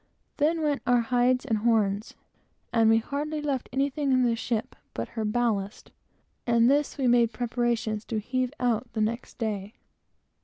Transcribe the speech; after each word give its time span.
Then 0.37 0.63
went 0.63 0.81
all 0.87 0.95
our 0.95 0.99
hides 1.01 1.45
and 1.45 1.59
horns, 1.59 2.15
and 2.73 2.89
we 2.89 2.95
left 2.95 3.07
hardly 3.09 3.43
anything 3.71 4.11
in 4.11 4.23
the 4.23 4.35
ship 4.35 4.75
but 4.95 5.09
her 5.09 5.23
ballast, 5.23 5.91
and 6.47 6.67
this 6.71 6.97
we 6.97 7.05
made 7.05 7.31
preparation 7.33 7.99
to 8.07 8.19
heave 8.19 8.51
out, 8.59 8.91
the 8.93 9.01
next 9.01 9.37
day. 9.37 9.75